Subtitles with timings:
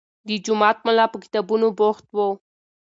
[0.27, 2.19] د جومات ملا په کتابونو بوخت و.